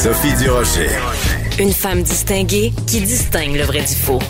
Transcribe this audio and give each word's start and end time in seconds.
Sophie 0.00 0.32
Durocher. 0.36 0.90
Une 1.58 1.72
femme 1.72 2.02
distinguée 2.04 2.72
qui 2.86 3.00
distingue 3.00 3.56
le 3.56 3.64
vrai 3.64 3.80
du 3.80 3.96
faux. 3.96 4.20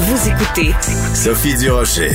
Vous 0.00 0.28
écoutez 0.28 0.74
Sophie 1.14 1.56
Durocher. 1.56 2.10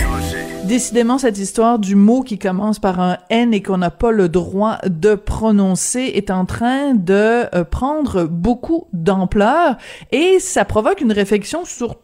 Décidément, 0.65 1.17
cette 1.17 1.39
histoire 1.39 1.79
du 1.79 1.95
mot 1.95 2.21
qui 2.21 2.37
commence 2.37 2.77
par 2.77 2.99
un 2.99 3.17
N 3.31 3.51
et 3.51 3.63
qu'on 3.63 3.79
n'a 3.79 3.89
pas 3.89 4.11
le 4.11 4.29
droit 4.29 4.77
de 4.85 5.15
prononcer 5.15 6.11
est 6.13 6.29
en 6.29 6.45
train 6.45 6.93
de 6.93 7.45
euh, 7.55 7.63
prendre 7.63 8.25
beaucoup 8.25 8.85
d'ampleur 8.93 9.77
et 10.11 10.37
ça 10.39 10.65
provoque 10.65 11.01
une 11.01 11.11
réflexion 11.11 11.65
sur 11.65 11.95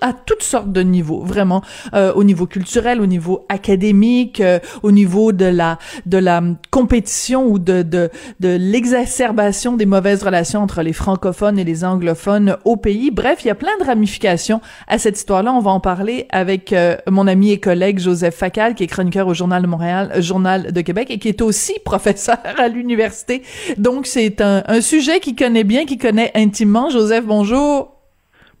à 0.00 0.12
toutes 0.12 0.42
sortes 0.42 0.72
de 0.72 0.82
niveaux, 0.82 1.22
vraiment, 1.22 1.62
euh, 1.94 2.12
au 2.14 2.24
niveau 2.24 2.46
culturel, 2.46 3.00
au 3.00 3.06
niveau 3.06 3.46
académique, 3.48 4.40
euh, 4.40 4.58
au 4.82 4.92
niveau 4.92 5.32
de 5.32 5.46
la 5.46 5.78
de 6.06 6.18
la 6.18 6.42
compétition 6.70 7.46
ou 7.46 7.58
de 7.58 7.82
de, 7.82 8.10
de 8.40 8.48
l'exacerbation 8.48 9.76
des 9.76 9.86
mauvaises 9.86 10.22
relations 10.22 10.62
entre 10.62 10.82
les 10.82 10.92
francophones 10.92 11.58
et 11.58 11.64
les 11.64 11.84
anglophones 11.84 12.56
au 12.64 12.76
pays. 12.76 13.10
Bref, 13.10 13.44
il 13.44 13.48
y 13.48 13.50
a 13.50 13.54
plein 13.54 13.76
de 13.80 13.84
ramifications 13.84 14.60
à 14.88 14.98
cette 14.98 15.16
histoire-là. 15.16 15.52
On 15.52 15.60
va 15.60 15.70
en 15.70 15.80
parler 15.80 16.26
avec 16.30 16.72
euh, 16.72 16.96
mon 17.08 17.26
ami 17.26 17.52
et 17.52 17.60
collègue 17.60 17.98
Joseph 17.98 18.36
Facal, 18.36 18.74
qui 18.74 18.84
est 18.84 18.86
chroniqueur 18.86 19.26
au 19.26 19.34
Journal 19.34 19.62
de 19.62 19.66
Montréal, 19.66 20.12
Journal 20.18 20.72
de 20.72 20.80
Québec, 20.80 21.10
et 21.10 21.18
qui 21.18 21.28
est 21.28 21.42
aussi 21.42 21.74
professeur 21.84 22.38
à 22.58 22.68
l'université. 22.68 23.42
Donc, 23.76 24.06
c'est 24.06 24.40
un, 24.40 24.62
un 24.66 24.80
sujet 24.80 25.20
qu'il 25.20 25.36
connaît 25.36 25.64
bien, 25.64 25.84
qu'il 25.84 25.98
connaît 25.98 26.30
intimement. 26.34 26.90
Joseph, 26.90 27.24
bonjour. 27.24 27.99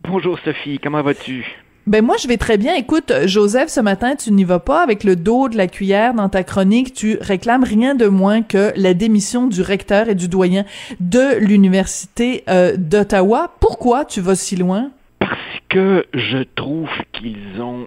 Bonjour 0.02 0.38
Sophie, 0.40 0.78
comment 0.82 1.02
vas-tu? 1.02 1.46
Ben 1.86 2.04
moi 2.04 2.16
je 2.20 2.26
vais 2.26 2.38
très 2.38 2.56
bien. 2.56 2.74
Écoute, 2.74 3.12
Joseph, 3.26 3.68
ce 3.68 3.80
matin 3.80 4.16
tu 4.16 4.32
n'y 4.32 4.44
vas 4.44 4.58
pas 4.58 4.82
avec 4.82 5.04
le 5.04 5.14
dos 5.14 5.48
de 5.48 5.56
la 5.56 5.66
cuillère 5.66 6.14
dans 6.14 6.30
ta 6.30 6.42
chronique. 6.42 6.94
Tu 6.94 7.18
réclames 7.20 7.64
rien 7.64 7.94
de 7.94 8.06
moins 8.06 8.42
que 8.42 8.72
la 8.76 8.94
démission 8.94 9.46
du 9.46 9.60
recteur 9.60 10.08
et 10.08 10.14
du 10.14 10.28
doyen 10.28 10.64
de 11.00 11.38
l'université 11.38 12.44
euh, 12.48 12.76
d'Ottawa. 12.78 13.54
Pourquoi 13.60 14.06
tu 14.06 14.20
vas 14.22 14.36
si 14.36 14.56
loin? 14.56 14.90
Parce 15.18 15.60
que 15.68 16.06
je 16.14 16.44
trouve 16.54 16.88
qu'ils 17.12 17.60
ont 17.60 17.86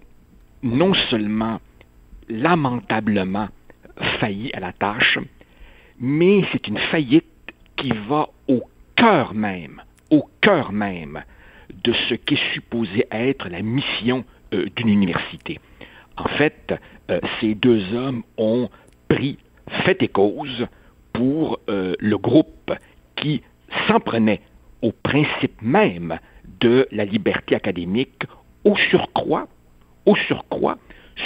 non 0.62 0.94
seulement 1.10 1.60
lamentablement 2.30 3.48
failli 4.20 4.52
à 4.54 4.60
la 4.60 4.72
tâche, 4.72 5.18
mais 6.00 6.44
c'est 6.52 6.68
une 6.68 6.80
faillite 6.92 7.26
qui 7.76 7.92
va 8.08 8.30
au 8.48 8.62
cœur 8.96 9.34
même, 9.34 9.82
au 10.12 10.30
cœur 10.42 10.72
même 10.72 11.24
de 11.84 11.94
ce 12.10 12.16
qui 12.16 12.36
est 12.36 12.54
supposé 12.54 13.06
être 13.12 13.50
la 13.50 13.62
mission 13.62 14.24
euh, 14.54 14.68
d'une 14.76 14.90
université. 14.90 15.60
En 16.18 16.28
fait, 16.28 16.74
euh, 17.10 17.20
ces 17.40 17.56
deux 17.56 17.94
hommes 17.94 18.24
ont 18.38 18.70
pris 19.08 19.38
fait 19.86 20.02
et 20.02 20.08
cause 20.08 20.68
pour 21.12 21.60
euh, 21.70 21.96
le 22.00 22.18
groupe 22.18 22.72
qui 23.16 23.42
s'en 23.88 24.00
prenait 24.00 24.42
au 24.82 24.92
principe 24.92 25.62
même 25.62 26.20
de 26.60 26.88
la 26.92 27.06
liberté 27.06 27.56
académique, 27.56 28.24
au 28.64 28.76
surcroît, 28.76 29.48
au 30.06 30.16
surcroît, 30.16 30.78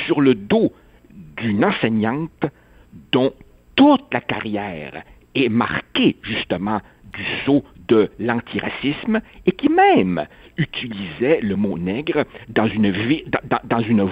sur 0.06 0.22
le 0.22 0.36
dos 0.36 0.72
d'une 1.38 1.66
enseignante 1.66 2.46
dont 3.12 3.34
toute 3.76 4.14
la 4.14 4.22
carrière 4.22 5.04
est 5.36 5.50
marquée 5.50 6.18
justement 6.24 6.82
du 7.14 7.24
sceau 7.44 7.64
de 7.88 8.10
l'antiracisme 8.20 9.22
et 9.46 9.52
qui 9.52 9.70
même 9.70 10.26
utilisait 10.58 11.40
le 11.42 11.56
mot 11.56 11.78
nègre 11.78 12.26
dans 12.50 12.68
une, 12.68 12.92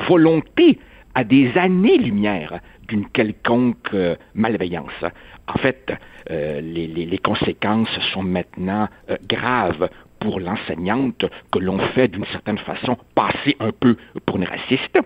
volonté 0.07 0.79
à 1.13 1.23
des 1.23 1.57
années-lumière 1.57 2.59
d'une 2.87 3.07
quelconque 3.09 3.93
euh, 3.93 4.15
malveillance. 4.33 5.03
En 5.47 5.57
fait, 5.57 5.91
euh, 6.29 6.61
les, 6.61 7.17
conséquences 7.17 7.99
sont 8.13 8.23
maintenant 8.23 8.87
euh, 9.09 9.17
graves 9.27 9.89
pour 10.19 10.39
l'enseignante 10.39 11.25
que 11.51 11.59
l'on 11.59 11.79
fait 11.79 12.07
d'une 12.07 12.25
certaine 12.25 12.57
façon 12.57 12.97
passer 13.15 13.55
un 13.59 13.71
peu 13.71 13.97
pour 14.25 14.37
une 14.37 14.45
raciste. 14.45 14.99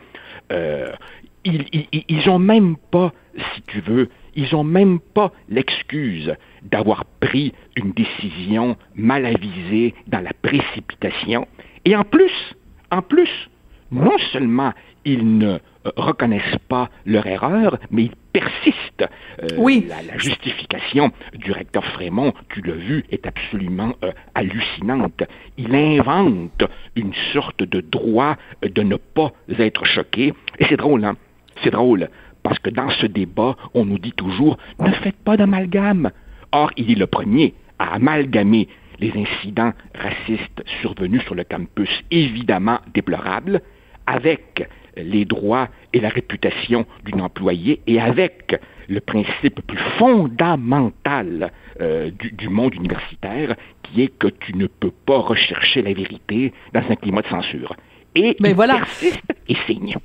Ils 1.45 2.25
n'ont 2.25 2.39
même 2.39 2.75
pas, 2.91 3.13
si 3.53 3.61
tu 3.63 3.81
veux, 3.81 4.09
ils 4.35 4.49
n'ont 4.53 4.63
même 4.63 4.99
pas 4.99 5.31
l'excuse 5.49 6.35
d'avoir 6.61 7.05
pris 7.19 7.53
une 7.75 7.91
décision 7.91 8.77
mal 8.95 9.25
avisée 9.25 9.93
dans 10.07 10.21
la 10.21 10.31
précipitation. 10.41 11.47
Et 11.85 11.95
en 11.95 12.03
plus, 12.03 12.55
en 12.91 13.01
plus, 13.01 13.49
non 13.91 14.17
seulement 14.31 14.73
ils 15.05 15.37
ne 15.37 15.53
euh, 15.53 15.91
reconnaissent 15.95 16.59
pas 16.67 16.89
leur 17.05 17.25
erreur, 17.25 17.77
mais 17.89 18.03
ils 18.03 18.15
persistent. 18.33 19.09
Euh, 19.41 19.47
oui. 19.57 19.87
La, 19.87 20.17
justification 20.17 21.11
du 21.33 21.51
recteur 21.51 21.85
Frémont, 21.85 22.33
tu 22.49 22.61
l'as 22.61 22.75
vu, 22.75 23.05
est 23.09 23.25
absolument 23.25 23.93
euh, 24.03 24.11
hallucinante. 24.35 25.23
Il 25.57 25.73
invente 25.73 26.63
une 26.95 27.13
sorte 27.33 27.63
de 27.63 27.81
droit 27.81 28.35
de 28.61 28.83
ne 28.83 28.97
pas 28.97 29.31
être 29.57 29.85
choqué. 29.85 30.33
Et 30.59 30.65
c'est 30.65 30.77
drôle, 30.77 31.05
hein? 31.05 31.15
C'est 31.63 31.71
drôle. 31.71 32.09
Parce 32.43 32.59
que 32.59 32.69
dans 32.69 32.89
ce 32.89 33.05
débat, 33.05 33.55
on 33.73 33.85
nous 33.85 33.99
dit 33.99 34.13
toujours 34.13 34.57
ne 34.79 34.91
faites 34.91 35.17
pas 35.17 35.37
d'amalgame. 35.37 36.11
Or, 36.51 36.71
il 36.77 36.91
est 36.91 36.95
le 36.95 37.07
premier 37.07 37.53
à 37.77 37.95
amalgamer 37.95 38.67
les 38.99 39.11
incidents 39.15 39.73
racistes 39.95 40.63
survenus 40.81 41.23
sur 41.23 41.35
le 41.35 41.43
campus, 41.43 41.89
évidemment 42.11 42.79
déplorables, 42.93 43.61
avec 44.05 44.67
les 44.97 45.25
droits 45.25 45.69
et 45.93 45.99
la 45.99 46.09
réputation 46.09 46.85
d'une 47.05 47.21
employée 47.21 47.81
et 47.87 47.99
avec 47.99 48.59
le 48.87 48.99
principe 48.99 49.61
plus 49.61 49.77
fondamental 49.97 51.51
euh, 51.79 52.09
du, 52.11 52.49
monde 52.49 52.73
universitaire, 52.75 53.55
qui 53.83 54.01
est 54.01 54.17
que 54.17 54.27
tu 54.27 54.55
ne 54.55 54.67
peux 54.67 54.91
pas 54.91 55.19
rechercher 55.19 55.81
la 55.81 55.93
vérité 55.93 56.53
dans 56.73 56.83
un 56.89 56.95
climat 56.95 57.21
de 57.21 57.27
censure. 57.27 57.75
Et 58.15 58.35
Mais 58.39 58.49
il 58.49 58.55
voilà. 58.55 58.77
persiste 58.77 59.21
et 59.47 59.55
signe. 59.67 59.95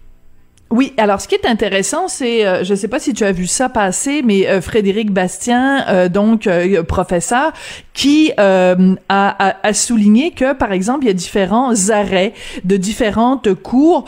Oui, 0.74 0.92
alors 0.96 1.20
ce 1.20 1.28
qui 1.28 1.36
est 1.36 1.46
intéressant, 1.46 2.08
c'est, 2.08 2.44
euh, 2.44 2.64
je 2.64 2.72
ne 2.72 2.76
sais 2.76 2.88
pas 2.88 2.98
si 2.98 3.14
tu 3.14 3.22
as 3.22 3.30
vu 3.30 3.46
ça 3.46 3.68
passer, 3.68 4.22
mais 4.24 4.48
euh, 4.48 4.60
Frédéric 4.60 5.12
Bastien, 5.12 5.86
euh, 5.86 6.08
donc 6.08 6.48
professeur, 6.88 7.52
qui 7.92 8.32
a, 8.36 8.74
a, 9.08 9.72
souligné 9.72 10.32
que, 10.32 10.52
par 10.52 10.72
exemple, 10.72 11.04
il 11.04 11.06
y 11.06 11.10
a 11.10 11.14
différents 11.14 11.90
arrêts 11.90 12.32
de 12.64 12.76
différentes 12.76 13.54
cours 13.54 14.06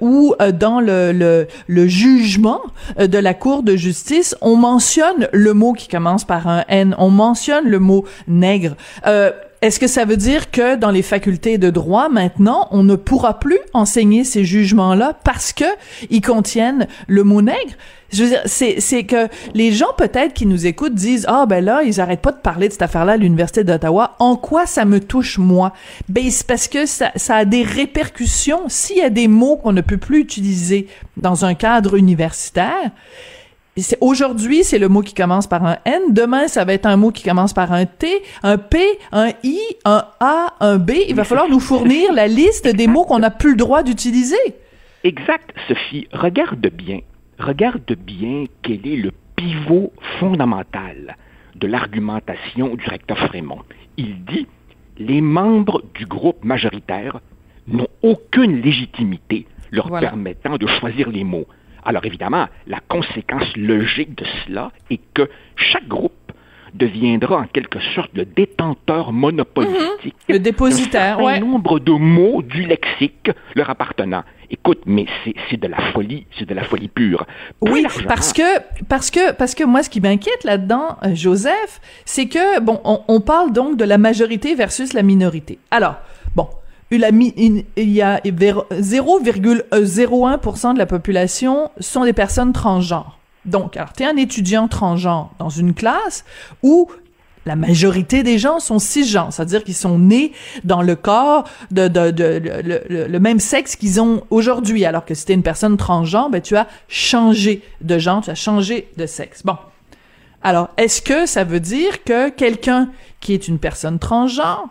où, 0.00 0.34
dans 0.52 0.80
le, 0.80 1.12
le, 1.12 1.46
le, 1.68 1.86
jugement 1.86 2.60
de 2.98 3.18
la 3.18 3.34
Cour 3.34 3.62
de 3.62 3.76
justice, 3.76 4.34
on 4.40 4.56
mentionne 4.56 5.28
le 5.32 5.54
mot 5.54 5.74
qui 5.74 5.86
commence 5.86 6.24
par 6.24 6.48
un 6.48 6.64
N, 6.66 6.96
on 6.98 7.10
mentionne 7.10 7.68
le 7.68 7.78
mot 7.78 8.04
nègre. 8.26 8.74
Est-ce 9.60 9.80
que 9.80 9.88
ça 9.88 10.04
veut 10.04 10.16
dire 10.16 10.52
que 10.52 10.76
dans 10.76 10.92
les 10.92 11.02
facultés 11.02 11.58
de 11.58 11.70
droit, 11.70 12.08
maintenant, 12.08 12.68
on 12.70 12.84
ne 12.84 12.94
pourra 12.94 13.40
plus 13.40 13.58
enseigner 13.72 14.22
ces 14.22 14.44
jugements-là 14.44 15.18
parce 15.24 15.52
que 15.52 15.64
ils 16.10 16.20
contiennent 16.20 16.86
le 17.08 17.24
mot 17.24 17.42
nègre? 17.42 17.74
Je 18.12 18.22
veux 18.22 18.30
dire, 18.30 18.42
c'est, 18.46 18.80
c'est 18.80 19.02
que 19.02 19.26
les 19.54 19.72
gens 19.72 19.92
peut-être 19.96 20.32
qui 20.32 20.46
nous 20.46 20.66
écoutent 20.66 20.94
disent 20.94 21.26
ah 21.28 21.44
ben 21.46 21.62
là 21.62 21.82
ils 21.82 22.00
arrêtent 22.00 22.22
pas 22.22 22.30
de 22.30 22.38
parler 22.38 22.68
de 22.68 22.72
cette 22.72 22.82
affaire-là 22.82 23.14
à 23.14 23.16
l'université 23.16 23.64
d'Ottawa. 23.64 24.14
En 24.20 24.36
quoi 24.36 24.64
ça 24.64 24.84
me 24.84 25.00
touche 25.00 25.38
moi 25.38 25.72
Ben 26.08 26.30
c'est 26.30 26.46
parce 26.46 26.68
que 26.68 26.86
ça, 26.86 27.10
ça 27.16 27.34
a 27.34 27.44
des 27.44 27.64
répercussions. 27.64 28.68
S'il 28.68 28.98
y 28.98 29.02
a 29.02 29.10
des 29.10 29.28
mots 29.28 29.56
qu'on 29.56 29.72
ne 29.72 29.80
peut 29.80 29.98
plus 29.98 30.20
utiliser 30.20 30.86
dans 31.16 31.44
un 31.44 31.54
cadre 31.54 31.96
universitaire, 31.96 32.92
Aujourd'hui, 34.00 34.64
c'est 34.64 34.78
le 34.78 34.88
mot 34.88 35.02
qui 35.02 35.14
commence 35.14 35.46
par 35.46 35.64
un 35.64 35.76
N. 35.84 36.12
Demain, 36.12 36.48
ça 36.48 36.64
va 36.64 36.72
être 36.72 36.86
un 36.86 36.96
mot 36.96 37.10
qui 37.10 37.22
commence 37.22 37.52
par 37.52 37.72
un 37.72 37.86
T, 37.86 38.08
un 38.42 38.58
P, 38.58 38.78
un 39.12 39.30
I, 39.44 39.58
un 39.84 40.04
A, 40.20 40.54
un 40.60 40.78
B. 40.78 40.92
Il 41.08 41.14
va 41.14 41.24
falloir 41.24 41.48
nous 41.48 41.60
fournir 41.60 42.12
la 42.12 42.26
liste 42.26 42.66
des 42.66 42.86
mots 42.86 43.04
qu'on 43.04 43.18
n'a 43.18 43.30
plus 43.30 43.50
le 43.50 43.56
droit 43.56 43.82
d'utiliser. 43.82 44.36
Exact, 45.04 45.54
Sophie. 45.68 46.08
Regarde 46.12 46.66
bien. 46.68 47.00
Regarde 47.38 47.94
bien 47.96 48.44
quel 48.62 48.86
est 48.86 48.96
le 48.96 49.12
pivot 49.36 49.92
fondamental 50.18 51.16
de 51.54 51.66
l'argumentation 51.66 52.74
du 52.74 52.84
recteur 52.86 53.18
Frémont. 53.18 53.62
Il 53.96 54.24
dit 54.24 54.46
les 54.98 55.20
membres 55.20 55.82
du 55.94 56.06
groupe 56.06 56.44
majoritaire 56.44 57.20
n'ont 57.68 57.88
aucune 58.02 58.60
légitimité 58.60 59.46
leur 59.70 59.88
permettant 59.90 60.56
de 60.56 60.66
choisir 60.66 61.10
les 61.10 61.24
mots. 61.24 61.46
Alors 61.84 62.04
évidemment, 62.04 62.46
la 62.66 62.80
conséquence 62.88 63.56
logique 63.56 64.16
de 64.16 64.24
cela 64.44 64.70
est 64.90 65.00
que 65.14 65.28
chaque 65.56 65.88
groupe 65.88 66.12
deviendra 66.74 67.38
en 67.38 67.46
quelque 67.46 67.80
sorte 67.94 68.10
le 68.14 68.24
détenteur 68.24 69.12
monopolistique. 69.12 70.14
Mhm. 70.28 70.34
Le 70.34 70.38
dépositaire, 70.38 71.18
un 71.18 71.40
nombre 71.40 71.78
de 71.78 71.92
mots 71.92 72.42
du 72.42 72.62
lexique 72.62 73.30
leur 73.54 73.70
appartenant. 73.70 74.22
Écoute, 74.50 74.82
mais 74.86 75.06
c'est 75.50 75.60
de 75.60 75.66
la 75.66 75.78
folie, 75.92 76.26
c'est 76.38 76.48
de 76.48 76.54
la 76.54 76.64
folie 76.64 76.88
pure. 76.88 77.26
oui, 77.60 77.86
parce 78.06 78.32
que 78.32 78.42
parce 78.88 79.10
que 79.10 79.32
parce 79.32 79.54
que 79.54 79.64
moi, 79.64 79.82
ce 79.82 79.90
qui 79.90 80.00
m'inquiète 80.00 80.44
là-dedans, 80.44 80.96
euh, 81.04 81.14
Joseph, 81.14 81.80
c'est 82.06 82.28
que 82.28 82.60
bon, 82.60 82.80
on 82.84 83.20
parle 83.20 83.52
donc 83.52 83.76
de 83.76 83.84
la 83.84 83.98
majorité 83.98 84.54
versus 84.54 84.94
la 84.94 85.02
minorité. 85.02 85.58
Alors, 85.70 85.96
il 86.90 87.64
y 87.76 88.02
a 88.02 88.20
0,01% 88.20 90.74
de 90.74 90.78
la 90.78 90.86
population 90.86 91.70
sont 91.80 92.04
des 92.04 92.12
personnes 92.12 92.52
transgenres. 92.52 93.18
Donc, 93.44 93.76
alors, 93.76 93.92
tu 93.92 94.02
es 94.02 94.06
un 94.06 94.16
étudiant 94.16 94.66
transgenre 94.68 95.30
dans 95.38 95.48
une 95.48 95.74
classe 95.74 96.24
où 96.62 96.88
la 97.46 97.56
majorité 97.56 98.22
des 98.22 98.38
gens 98.38 98.60
sont 98.60 98.78
cisgenres, 98.78 99.32
c'est-à-dire 99.32 99.64
qu'ils 99.64 99.74
sont 99.74 99.98
nés 99.98 100.32
dans 100.64 100.82
le 100.82 100.94
corps 100.96 101.44
de, 101.70 101.88
de, 101.88 102.10
de, 102.10 102.42
le, 102.88 103.18
même 103.18 103.40
sexe 103.40 103.74
qu'ils 103.74 104.02
ont 104.02 104.22
aujourd'hui, 104.28 104.84
alors 104.84 105.06
que 105.06 105.14
si 105.14 105.24
t'es 105.24 105.32
une 105.32 105.42
personne 105.42 105.78
transgenre, 105.78 106.28
ben 106.28 106.42
tu 106.42 106.56
as 106.56 106.66
changé 106.88 107.62
de 107.80 107.98
genre, 107.98 108.22
tu 108.22 108.28
as 108.30 108.34
changé 108.34 108.90
de 108.98 109.06
sexe. 109.06 109.42
Bon. 109.44 109.56
Alors, 110.42 110.68
est-ce 110.76 111.00
que 111.00 111.24
ça 111.24 111.44
veut 111.44 111.60
dire 111.60 112.04
que 112.04 112.28
quelqu'un 112.28 112.90
qui 113.20 113.32
est 113.32 113.48
une 113.48 113.58
personne 113.58 113.98
transgenre 113.98 114.68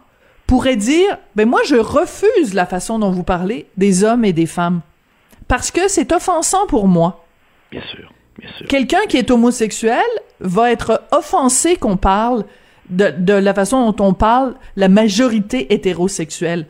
pourrait 0.48 0.78
dire, 0.78 1.18
ben 1.36 1.48
moi 1.48 1.62
je 1.66 1.76
refuse 1.76 2.54
la 2.54 2.66
façon 2.66 3.00
dont 3.00 3.12
vous 3.12 3.24
parlez 3.24 3.68
des 3.78 4.04
hommes 4.04 4.26
et 4.26 4.34
des 4.34 4.46
femmes 4.46 4.82
parce 5.48 5.72
que 5.72 5.88
c'est 5.88 6.12
offensant 6.12 6.66
pour 6.68 6.88
moi. 6.88 7.26
Bien 7.72 7.82
sûr. 7.92 8.12
Bien 8.38 8.50
sûr. 8.58 8.68
Quelqu'un 8.68 9.06
qui 9.08 9.18
est 9.18 9.32
homosexuel 9.32 10.06
va 10.40 10.72
être 10.72 11.04
offensé 11.12 11.76
qu'on 11.76 11.98
parle 11.98 12.46
de, 12.90 13.34
la 13.34 13.54
façon 13.54 13.92
dont 13.92 14.06
on 14.06 14.14
parle 14.14 14.56
la 14.76 14.88
majorité 14.88 15.74
hétérosexuelle. 15.74 16.68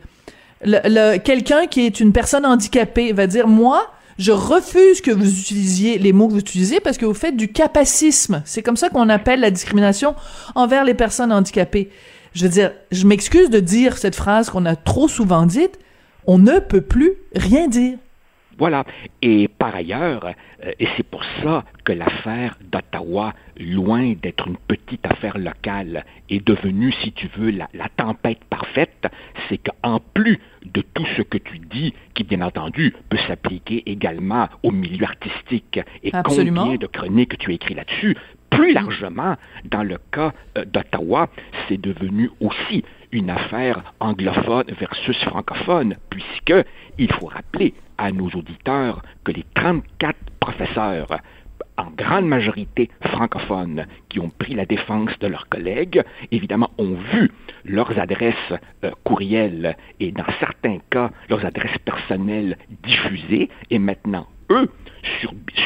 Le, 0.64 1.18
Quelqu'un 1.18 1.66
qui 1.66 1.86
est 1.86 2.00
une 2.00 2.12
personne 2.12 2.44
handicapée 2.44 3.12
va 3.12 3.26
dire, 3.26 3.46
moi, 3.46 3.92
je 4.18 4.32
refuse 4.32 5.00
que 5.00 5.12
vous 5.12 5.38
utilisiez 5.38 5.98
les 5.98 6.12
mots 6.12 6.26
que 6.26 6.32
vous 6.32 6.40
utilisez 6.40 6.80
parce 6.80 6.98
que 6.98 7.06
vous 7.06 7.14
faites 7.14 7.36
du 7.36 7.48
capacisme. 7.52 8.42
C'est 8.44 8.62
comme 8.62 8.76
ça 8.76 8.88
qu'on 8.88 9.08
appelle 9.08 9.40
la 9.40 9.50
discrimination 9.50 10.16
envers 10.56 10.84
les 10.84 10.94
personnes 10.94 11.32
handicapées. 11.32 11.90
Je 12.34 12.44
veux 12.44 12.50
dire, 12.50 12.72
je 12.90 13.06
m'excuse 13.06 13.50
de 13.50 13.60
dire 13.60 13.98
cette 13.98 14.16
phrase 14.16 14.50
qu'on 14.50 14.66
a 14.66 14.76
trop 14.76 15.08
souvent 15.08 15.46
dite, 15.46 15.78
on 16.26 16.38
ne 16.38 16.58
peut 16.58 16.82
plus 16.82 17.12
rien 17.34 17.68
dire. 17.68 17.98
Voilà. 18.58 18.84
Et 19.22 19.46
par 19.46 19.74
ailleurs, 19.76 20.26
euh, 20.64 20.72
et 20.80 20.88
c'est 20.96 21.06
pour 21.06 21.22
ça 21.42 21.64
que 21.84 21.92
l'affaire 21.92 22.58
d'Ottawa, 22.60 23.32
loin 23.56 24.14
d'être 24.20 24.48
une 24.48 24.56
petite 24.56 25.06
affaire 25.06 25.38
locale, 25.38 26.04
est 26.28 26.44
devenue, 26.44 26.92
si 27.02 27.12
tu 27.12 27.28
veux, 27.38 27.50
la, 27.50 27.68
tempête 27.96 28.44
parfaite, 28.50 29.06
c'est 29.48 29.58
qu'en 29.58 30.00
plus 30.12 30.40
de 30.64 30.82
tout 30.82 31.06
ce 31.16 31.22
que 31.22 31.38
tu 31.38 31.60
dis, 31.60 31.94
qui 32.14 32.24
bien 32.24 32.42
entendu 32.42 32.94
peut 33.08 33.18
s'appliquer 33.28 33.84
également 33.86 34.48
au 34.64 34.72
milieu 34.72 35.06
artistique, 35.06 35.80
et 36.02 36.10
combien 36.10 36.74
de 36.76 36.86
chroniques 36.86 37.38
tu 37.38 37.52
as 37.52 37.54
écrit 37.54 37.74
là-dessus, 37.74 38.16
plus 38.50 38.72
largement, 38.72 39.36
dans 39.64 39.82
le 39.82 39.98
cas 40.12 40.32
euh, 40.56 40.64
d'Ottawa, 40.64 41.28
c'est 41.68 41.80
devenu 41.80 42.30
aussi 42.40 42.84
une 43.12 43.30
affaire 43.30 43.94
anglophone 44.00 44.66
versus 44.78 45.16
francophone, 45.24 45.96
puisque 46.10 46.54
il 46.98 47.12
faut 47.12 47.26
rappeler 47.26 47.74
à 47.96 48.12
nos 48.12 48.28
auditeurs 48.28 49.02
que 49.24 49.32
les 49.32 49.44
34 49.54 50.16
professeurs 50.40 51.08
en 51.78 51.90
grande 51.96 52.26
majorité 52.26 52.90
francophones, 53.00 53.86
qui 54.08 54.18
ont 54.18 54.30
pris 54.30 54.54
la 54.54 54.66
défense 54.66 55.16
de 55.20 55.28
leurs 55.28 55.48
collègues, 55.48 56.02
évidemment, 56.32 56.70
ont 56.76 56.94
vu 57.12 57.30
leurs 57.64 57.98
adresses 57.98 58.34
euh, 58.84 58.90
courriels 59.04 59.76
et, 60.00 60.10
dans 60.10 60.26
certains 60.40 60.78
cas, 60.90 61.10
leurs 61.28 61.44
adresses 61.44 61.78
personnelles 61.84 62.58
diffusées, 62.82 63.48
et 63.70 63.78
maintenant, 63.78 64.26
eux, 64.50 64.68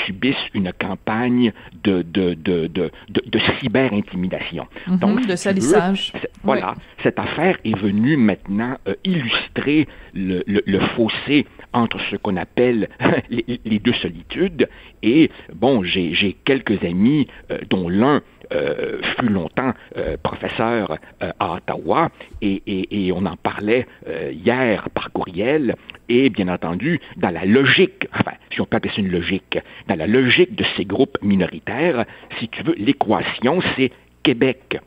subissent 0.06 0.48
une 0.54 0.72
campagne 0.72 1.52
de, 1.84 2.02
de, 2.02 2.34
de, 2.34 2.66
de, 2.68 2.90
de 3.08 3.38
cyber-intimidation. 3.60 4.66
Mhm, 4.86 4.98
Donc, 4.98 5.26
de 5.26 5.36
salissage. 5.36 6.12
voilà, 6.44 6.74
cette 7.02 7.18
affaire 7.18 7.56
est 7.64 7.76
venue 7.76 8.16
maintenant 8.16 8.76
euh, 8.88 8.94
illustrer 9.04 9.88
le, 10.14 10.42
le, 10.46 10.80
fossé 10.96 11.46
entre 11.72 12.00
ce 12.10 12.16
qu'on 12.16 12.36
appelle 12.36 12.88
les, 13.30 13.78
deux 13.78 13.92
solitudes. 13.94 14.68
Et 15.02 15.30
bon, 15.54 15.82
j'ai 15.82 16.36
quelques 16.44 16.82
amis, 16.84 17.26
euh, 17.50 17.58
dont 17.68 17.88
l'un 17.88 18.22
euh, 18.52 19.00
fut 19.16 19.28
longtemps 19.28 19.72
euh, 19.96 20.16
professeur 20.22 20.98
à 21.20 21.54
Ottawa 21.54 22.10
et, 22.40 22.62
et, 22.66 23.12
on 23.12 23.24
en 23.24 23.36
parlait 23.36 23.86
hier 24.32 24.88
par 24.90 25.10
courriel 25.12 25.76
et 26.08 26.28
bien 26.30 26.48
entendu 26.48 27.00
dans 27.16 27.30
la 27.30 27.44
logique, 27.44 28.08
enfin 28.12 28.32
si 28.52 28.60
on 28.60 28.66
peut 28.66 28.76
appeler 28.76 28.92
ça 28.94 29.00
une 29.00 29.10
logique, 29.10 29.58
dans 29.88 29.94
la 29.94 30.06
logique 30.06 30.54
de 30.54 30.64
ces 30.76 30.84
groupes 30.84 31.16
minoritaires, 31.22 32.04
si 32.38 32.48
tu 32.48 32.62
veux, 32.62 32.74
l'équation 32.76 33.60
c'est 33.76 33.92
Québec 34.22 34.78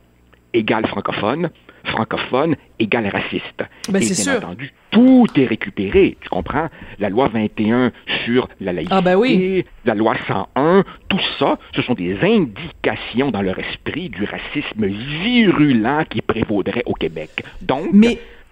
égale 0.52 0.86
francophone, 0.86 1.50
francophone 1.86 2.56
égale 2.78 3.08
raciste. 3.08 3.62
Ben, 3.88 4.02
et 4.02 4.06
bien 4.06 4.36
entendu, 4.36 4.72
tout 4.90 5.26
est 5.36 5.46
récupéré. 5.46 6.16
Tu 6.20 6.28
comprends? 6.28 6.68
La 6.98 7.08
loi 7.08 7.28
21 7.28 7.92
sur 8.24 8.48
la 8.60 8.72
laïcité, 8.72 8.96
ah 8.96 9.00
ben 9.00 9.16
oui. 9.16 9.64
la 9.84 9.94
loi 9.94 10.14
101, 10.26 10.84
tout 11.08 11.20
ça, 11.38 11.58
ce 11.74 11.82
sont 11.82 11.94
des 11.94 12.18
indications 12.22 13.30
dans 13.30 13.42
leur 13.42 13.58
esprit 13.58 14.08
du 14.08 14.24
racisme 14.24 14.86
virulent 14.86 16.04
qui 16.08 16.22
prévaudrait 16.22 16.82
au 16.86 16.94
Québec. 16.94 17.30
Donc, 17.62 17.90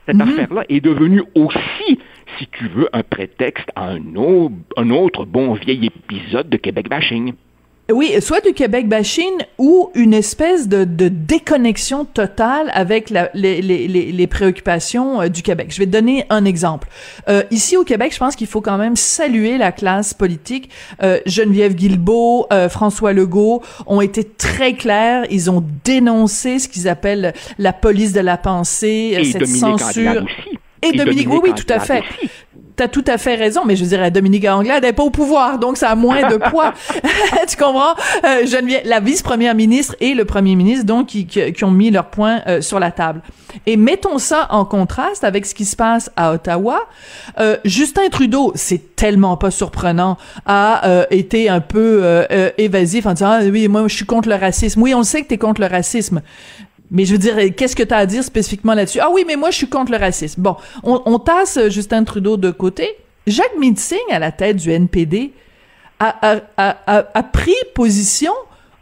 cette 0.06 0.16
mhm. 0.16 0.22
affaire-là 0.22 0.64
est 0.68 0.80
devenue 0.80 1.22
aussi, 1.34 1.98
si 2.38 2.46
tu 2.48 2.68
veux, 2.68 2.88
un 2.92 3.02
prétexte 3.02 3.70
à 3.74 3.90
un, 3.90 4.00
un 4.76 4.90
autre 4.90 5.24
bon 5.24 5.54
vieil 5.54 5.86
épisode 5.86 6.48
de 6.48 6.56
Québec 6.56 6.88
bashing. 6.88 7.32
Oui, 7.92 8.14
soit 8.22 8.40
du 8.40 8.54
Québec 8.54 8.88
bashing 8.88 9.32
ou 9.58 9.90
une 9.94 10.14
espèce 10.14 10.68
de, 10.68 10.84
de 10.84 11.08
déconnexion 11.08 12.06
totale 12.06 12.70
avec 12.72 13.10
la, 13.10 13.28
les, 13.34 13.60
les, 13.60 13.86
les, 13.88 14.26
préoccupations 14.26 15.20
euh, 15.20 15.28
du 15.28 15.42
Québec. 15.42 15.66
Je 15.70 15.80
vais 15.80 15.86
te 15.86 15.90
donner 15.90 16.24
un 16.30 16.46
exemple. 16.46 16.88
Euh, 17.28 17.42
ici 17.50 17.76
au 17.76 17.84
Québec, 17.84 18.12
je 18.14 18.18
pense 18.18 18.36
qu'il 18.36 18.46
faut 18.46 18.62
quand 18.62 18.78
même 18.78 18.96
saluer 18.96 19.58
la 19.58 19.70
classe 19.70 20.14
politique. 20.14 20.70
Euh, 21.02 21.18
Geneviève 21.26 21.74
Guilbeault, 21.74 22.46
euh, 22.54 22.70
François 22.70 23.12
Legault 23.12 23.62
ont 23.86 24.00
été 24.00 24.24
très 24.24 24.72
clairs. 24.72 25.26
Ils 25.30 25.50
ont 25.50 25.62
dénoncé 25.84 26.58
ce 26.60 26.68
qu'ils 26.70 26.88
appellent 26.88 27.34
la 27.58 27.74
police 27.74 28.14
de 28.14 28.20
la 28.20 28.38
pensée, 28.38 29.14
Et 29.18 29.24
cette 29.24 29.42
Dominique 29.42 29.60
censure. 29.60 30.22
Aussi. 30.22 30.58
Et, 30.80 30.96
Dominique, 30.96 31.28
oui, 31.30 31.38
oui, 31.42 31.52
tout 31.54 31.70
à 31.72 31.80
fait. 31.80 32.02
T'as 32.76 32.88
tout 32.88 33.04
à 33.06 33.18
fait 33.18 33.36
raison, 33.36 33.62
mais 33.64 33.76
je 33.76 33.84
dirais 33.84 34.10
Dominique 34.10 34.46
Anglade 34.46 34.82
n'est 34.82 34.92
pas 34.92 35.04
au 35.04 35.10
pouvoir, 35.10 35.58
donc 35.58 35.76
ça 35.76 35.90
a 35.90 35.94
moins 35.94 36.28
de 36.28 36.36
poids. 36.50 36.74
tu 37.48 37.56
comprends? 37.56 37.94
Euh, 38.24 38.46
Geneviève, 38.46 38.82
la 38.84 39.00
vice-première 39.00 39.54
ministre 39.54 39.94
et 40.00 40.14
le 40.14 40.24
premier 40.24 40.56
ministre, 40.56 40.84
donc, 40.84 41.06
qui, 41.06 41.26
qui, 41.26 41.64
ont 41.64 41.70
mis 41.70 41.90
leur 41.90 42.06
point 42.06 42.42
euh, 42.46 42.60
sur 42.60 42.80
la 42.80 42.90
table. 42.90 43.20
Et 43.66 43.76
mettons 43.76 44.18
ça 44.18 44.46
en 44.50 44.64
contraste 44.64 45.24
avec 45.24 45.46
ce 45.46 45.54
qui 45.54 45.64
se 45.64 45.76
passe 45.76 46.10
à 46.16 46.32
Ottawa. 46.32 46.80
Euh, 47.38 47.56
Justin 47.64 48.08
Trudeau, 48.10 48.52
c'est 48.54 48.96
tellement 48.96 49.36
pas 49.36 49.50
surprenant, 49.50 50.16
a 50.46 50.86
euh, 50.86 51.04
été 51.10 51.48
un 51.48 51.60
peu 51.60 52.00
euh, 52.02 52.50
évasif 52.58 53.06
en 53.06 53.12
disant 53.12 53.38
ah, 53.40 53.44
oui, 53.44 53.68
moi 53.68 53.86
je 53.88 53.94
suis 53.94 54.06
contre 54.06 54.28
le 54.28 54.34
racisme. 54.36 54.82
Oui, 54.82 54.94
on 54.94 55.02
sait 55.02 55.22
que 55.22 55.28
tu 55.28 55.34
es 55.34 55.38
contre 55.38 55.60
le 55.60 55.66
racisme. 55.66 56.22
Mais 56.94 57.04
je 57.04 57.12
veux 57.12 57.18
dire, 57.18 57.36
qu'est-ce 57.56 57.74
que 57.74 57.82
tu 57.82 57.92
as 57.92 57.98
à 57.98 58.06
dire 58.06 58.22
spécifiquement 58.22 58.72
là-dessus? 58.72 59.00
Ah 59.00 59.10
oui, 59.12 59.24
mais 59.26 59.34
moi, 59.34 59.50
je 59.50 59.56
suis 59.56 59.68
contre 59.68 59.90
le 59.90 59.98
racisme. 59.98 60.40
Bon, 60.40 60.56
on, 60.84 61.18
tasse 61.18 61.56
euh, 61.56 61.68
Justin 61.68 62.04
Trudeau 62.04 62.36
de 62.36 62.52
côté. 62.52 62.88
Jacques 63.26 63.58
Mitzing, 63.58 63.98
à 64.12 64.20
la 64.20 64.30
tête 64.30 64.56
du 64.58 64.70
NPD, 64.70 65.32
a, 65.98 66.36
a, 66.56 67.22
pris 67.24 67.54
position 67.74 68.32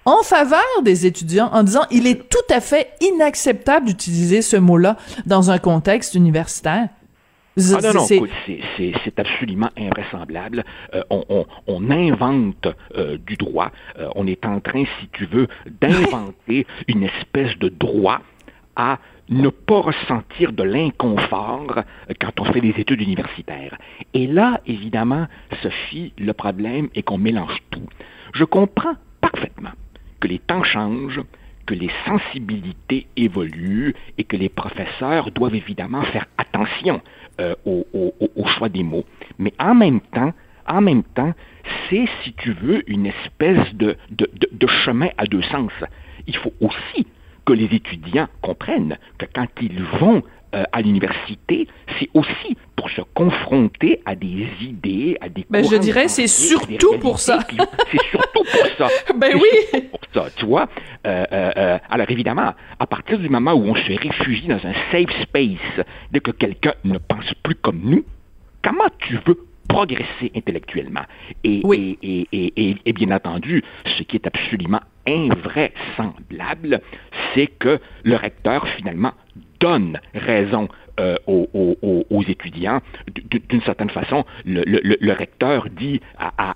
en 0.05 0.23
faveur 0.23 0.61
des 0.83 1.07
étudiants 1.07 1.49
en 1.53 1.63
disant 1.63 1.83
il 1.91 2.07
est 2.07 2.29
tout 2.29 2.53
à 2.55 2.61
fait 2.61 2.91
inacceptable 3.01 3.87
d'utiliser 3.87 4.43
ce 4.43 4.57
mot-là 4.57 4.97
dans 5.25 5.51
un 5.51 5.59
contexte 5.59 6.15
universitaire. 6.15 6.89
Ah 7.59 7.81
non, 7.83 7.93
non, 7.93 8.07
c'est 8.07 9.19
absolument 9.19 9.69
invraisemblable. 9.77 10.65
Euh, 10.95 11.03
on, 11.11 11.45
on, 11.67 11.91
invente 11.91 12.67
euh, 12.97 13.19
du 13.19 13.37
droit. 13.37 13.71
Euh, 13.99 14.09
on 14.15 14.27
est 14.27 14.47
en 14.47 14.61
train, 14.61 14.85
si 15.01 15.09
tu 15.13 15.27
veux, 15.27 15.49
d'inventer 15.67 16.67
une 16.89 17.03
espèce 17.03 17.57
de 17.59 17.69
droit 17.69 18.21
à 18.75 18.99
ne 19.29 19.51
pas 19.51 19.81
ressentir 19.81 20.53
de 20.53 20.63
l'inconfort 20.63 21.83
quand 22.21 22.41
on 22.41 22.45
fait 22.53 22.61
des 22.61 22.75
études 22.79 23.03
universitaires. 23.03 23.77
Et 24.15 24.27
là, 24.27 24.61
évidemment, 24.67 25.27
Sophie, 25.63 26.13
le 26.19 26.33
problème 26.33 26.89
est 26.95 27.03
qu'on 27.03 27.19
mélange 27.19 27.59
tout. 27.71 27.87
Je 28.35 28.45
comprends 28.45 28.95
parfaitement 29.21 29.73
que 30.21 30.29
les 30.29 30.39
temps 30.39 30.65
changent, 30.65 31.21
que 31.67 31.75
les 31.75 31.91
sensibilités 32.07 33.07
évoluent 33.17 33.95
et 34.19 34.25
que 34.25 34.37
les 34.37 34.49
professeurs 34.49 35.31
doivent 35.31 35.55
évidemment 35.55 36.03
faire 36.03 36.27
attention 36.39 37.01
euh, 37.41 37.55
au, 37.65 38.47
choix 38.57 38.69
des 38.69 38.83
mots. 38.83 39.05
Mais 39.39 39.53
en 39.59 39.75
même 39.75 40.01
temps, 40.13 40.33
c'est, 41.89 42.07
si 42.23 42.33
tu 42.35 42.53
veux, 42.53 42.89
une 42.91 43.07
espèce 43.07 43.75
de 43.75 43.97
chemin 44.85 45.09
à 45.19 45.27
deux 45.27 45.43
sens. 45.43 45.73
Il 46.27 46.37
faut 46.37 46.53
aussi 46.61 47.07
que 47.45 47.53
les 47.53 47.65
étudiants 47.65 48.29
comprennent 48.41 48.97
que 49.19 49.27
quand 49.33 49.49
ils 49.61 49.83
vont 50.01 50.23
euh, 50.55 50.65
à 50.73 50.83
l'université, 50.83 51.67
c'est 51.99 52.09
aussi 52.15 52.57
pour 52.77 52.91
se 52.91 53.01
confronter 53.15 54.01
à 54.05 54.15
des 54.15 54.47
idées, 54.61 55.17
à 55.21 55.29
des 55.29 55.47
ben, 55.49 55.65
je 55.65 55.77
dirais 55.77 56.09
c'est 56.09 56.27
surtout 56.27 56.99
pour 56.99 57.21
ça. 57.21 57.39
c'est 57.91 58.03
surtout 58.11 58.45
pour 58.45 58.67
ça. 58.77 58.89
ben 59.17 59.35
oui. 59.35 59.81
Pour 59.91 60.01
ça, 60.13 60.31
tu 60.37 60.45
vois. 60.45 60.69
Euh, 61.07 61.25
euh, 61.33 61.79
alors 61.89 62.11
évidemment, 62.11 62.53
à 62.79 62.87
partir 62.87 63.19
du 63.19 63.29
moment 63.29 63.53
où 63.53 63.65
on 63.65 63.75
se 63.75 63.99
réfugie 63.99 64.47
dans 64.47 64.61
un 64.67 64.75
safe 64.91 65.23
space, 65.23 65.87
dès 66.11 66.21
que 66.21 66.33
quelqu'un 66.33 66.75
ne 66.85 66.99
pense 66.99 67.33
plus 67.43 67.55
comme 67.55 67.81
nous, 67.83 68.05
comment 68.63 68.89
tu 68.99 69.19
veux 69.27 69.39
progresser 69.69 70.33
intellectuellement? 70.37 71.05
Et, 71.45 71.63
et, 71.73 72.29
et, 72.33 72.77
et, 72.85 72.93
bien 72.93 73.11
entendu, 73.11 73.63
ce 73.97 74.03
qui 74.03 74.17
est 74.17 74.27
absolument 74.27 74.81
invraisemblable, 75.07 76.81
c'est 77.35 77.47
que 77.47 77.81
le 78.05 78.17
recteur, 78.17 78.67
finalement, 78.77 79.13
donne 79.63 80.01
raison 80.15 80.69
euh, 81.01 81.17
aux, 81.27 82.23
étudiants. 82.29 82.81
D'une 83.49 83.63
certaine 83.63 83.91
façon, 83.91 84.25
le, 84.45 85.13
recteur 85.13 85.67
dit 85.71 86.01
à, 86.19 86.55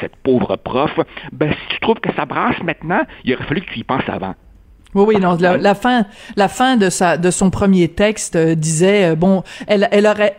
cette, 0.00 0.16
pauvre 0.16 0.56
prof, 0.56 0.90
ben, 1.32 1.52
si 1.52 1.74
tu 1.74 1.80
trouves 1.80 2.00
que 2.00 2.12
ça 2.14 2.26
brasse 2.26 2.60
maintenant, 2.62 3.02
il 3.24 3.34
aurait 3.34 3.44
fallu 3.44 3.62
que 3.62 3.70
tu 3.72 3.78
y 3.78 3.84
penses 3.84 4.08
avant. 4.08 4.34
Oui, 4.94 5.04
oui, 5.06 5.20
non, 5.20 5.36
la, 5.40 5.74
fin, 5.74 6.04
la 6.36 6.48
fin 6.48 6.76
de 6.76 6.90
sa, 6.90 7.16
de 7.16 7.30
son 7.30 7.50
premier 7.50 7.88
texte 7.88 8.34
euh, 8.34 8.56
disait, 8.56 9.10
euh, 9.10 9.14
bon, 9.14 9.44
elle, 9.68 9.88
elle 9.92 10.06
aurait 10.06 10.36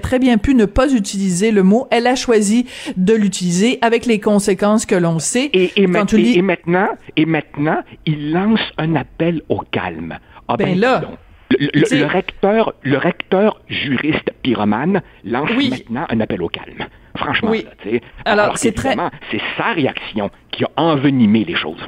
très 0.00 0.18
bien 0.18 0.38
pu 0.38 0.56
ne 0.56 0.64
pas 0.64 0.92
utiliser 0.92 1.52
le 1.52 1.62
mot, 1.62 1.86
elle 1.92 2.08
a 2.08 2.16
choisi 2.16 2.66
de 2.96 3.14
l'utiliser 3.14 3.78
avec 3.80 4.06
les 4.06 4.18
conséquences 4.18 4.86
que 4.86 4.96
l'on 4.96 5.20
sait. 5.20 5.50
Et, 5.52 5.70
et, 5.76 5.86
maintenant, 5.86 6.88
et 7.16 7.26
maintenant, 7.26 7.78
il 8.04 8.32
lance 8.32 8.60
un 8.76 8.96
appel 8.96 9.42
au 9.48 9.60
calme. 9.60 10.18
Ah 10.48 10.56
ben, 10.56 10.72
ben 10.72 10.80
là, 10.80 11.02
le, 11.58 12.06
recteur, 12.06 12.74
le 12.82 12.98
recteur 12.98 13.60
juriste 13.68 14.32
pyromane 14.42 15.02
lance 15.24 15.50
maintenant 15.50 16.06
un 16.08 16.20
appel 16.20 16.42
au 16.42 16.48
calme. 16.48 16.86
Franchement, 17.16 17.50
oui. 17.50 17.66
Alors, 18.24 18.56
c'est 18.58 18.72
très... 18.72 18.96
c'est 19.30 19.40
sa 19.56 19.72
réaction 19.72 20.30
qui 20.50 20.64
a 20.64 20.70
envenimé 20.76 21.44
les 21.44 21.54
choses. 21.54 21.86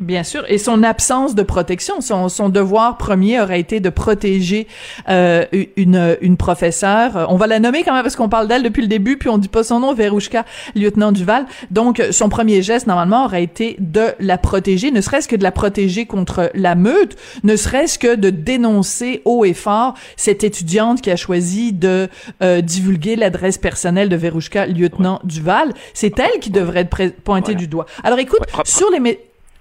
Bien 0.00 0.24
sûr, 0.24 0.44
et 0.48 0.58
son 0.58 0.82
absence 0.82 1.36
de 1.36 1.42
protection, 1.44 2.00
son, 2.00 2.28
son 2.28 2.48
devoir 2.48 2.98
premier 2.98 3.40
aurait 3.40 3.60
été 3.60 3.78
de 3.78 3.90
protéger 3.90 4.66
euh, 5.08 5.44
une, 5.76 6.16
une 6.20 6.36
professeure. 6.36 7.26
On 7.30 7.36
va 7.36 7.46
la 7.46 7.60
nommer 7.60 7.84
quand 7.84 7.92
même 7.92 8.02
parce 8.02 8.16
qu'on 8.16 8.28
parle 8.28 8.48
d'elle 8.48 8.64
depuis 8.64 8.82
le 8.82 8.88
début, 8.88 9.16
puis 9.18 9.28
on 9.28 9.38
dit 9.38 9.48
pas 9.48 9.62
son 9.62 9.78
nom, 9.78 9.94
Verouchka, 9.94 10.44
lieutenant 10.74 11.12
Duval. 11.12 11.46
Donc, 11.70 12.02
son 12.10 12.28
premier 12.28 12.60
geste 12.60 12.88
normalement 12.88 13.24
aurait 13.24 13.44
été 13.44 13.76
de 13.78 14.14
la 14.18 14.36
protéger, 14.36 14.90
ne 14.90 15.00
serait-ce 15.00 15.28
que 15.28 15.36
de 15.36 15.44
la 15.44 15.52
protéger 15.52 16.06
contre 16.06 16.50
la 16.54 16.74
meute, 16.74 17.16
ne 17.44 17.54
serait-ce 17.54 17.98
que 17.98 18.16
de 18.16 18.30
dénoncer 18.30 19.22
haut 19.24 19.44
et 19.44 19.54
fort 19.54 19.94
cette 20.16 20.42
étudiante 20.42 21.02
qui 21.02 21.10
a 21.12 21.16
choisi 21.16 21.72
de 21.72 22.08
euh, 22.42 22.60
divulguer 22.60 23.14
l'adresse 23.14 23.58
personnelle 23.58 24.08
de 24.08 24.16
Verouchka, 24.16 24.66
lieutenant 24.66 25.20
Duval. 25.22 25.72
C'est 25.92 26.18
elle 26.18 26.40
qui 26.40 26.50
devrait 26.50 26.88
être 26.90 27.20
pointée 27.22 27.54
du 27.54 27.68
doigt. 27.68 27.86
Alors, 28.02 28.18
écoute, 28.18 28.40
sur 28.64 28.90
les 28.90 28.98